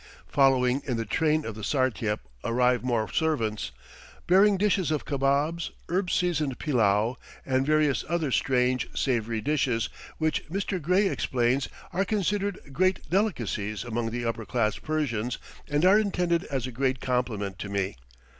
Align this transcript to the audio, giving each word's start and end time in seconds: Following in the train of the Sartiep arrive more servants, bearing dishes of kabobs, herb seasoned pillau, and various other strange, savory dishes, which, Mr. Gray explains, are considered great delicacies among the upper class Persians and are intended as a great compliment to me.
Following 0.29 0.81
in 0.87 0.97
the 0.97 1.05
train 1.05 1.45
of 1.45 1.53
the 1.53 1.63
Sartiep 1.63 2.21
arrive 2.43 2.83
more 2.83 3.07
servants, 3.13 3.69
bearing 4.25 4.57
dishes 4.57 4.89
of 4.89 5.05
kabobs, 5.05 5.69
herb 5.89 6.09
seasoned 6.09 6.57
pillau, 6.57 7.17
and 7.45 7.67
various 7.67 8.03
other 8.09 8.31
strange, 8.31 8.89
savory 8.97 9.41
dishes, 9.41 9.89
which, 10.17 10.43
Mr. 10.49 10.81
Gray 10.81 11.05
explains, 11.07 11.69
are 11.93 12.03
considered 12.03 12.57
great 12.73 13.11
delicacies 13.11 13.83
among 13.83 14.09
the 14.09 14.25
upper 14.25 14.43
class 14.43 14.79
Persians 14.79 15.37
and 15.69 15.85
are 15.85 15.99
intended 15.99 16.45
as 16.45 16.65
a 16.65 16.71
great 16.71 16.99
compliment 16.99 17.59
to 17.59 17.69
me. 17.69 17.95